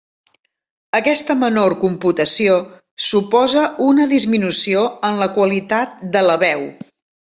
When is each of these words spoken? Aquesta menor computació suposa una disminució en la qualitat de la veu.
Aquesta 0.99 1.35
menor 1.41 1.75
computació 1.83 2.57
suposa 3.11 3.69
una 3.91 4.11
disminució 4.17 4.85
en 5.13 5.25
la 5.25 5.33
qualitat 5.41 5.99
de 6.19 6.29
la 6.31 6.45
veu. 6.49 6.71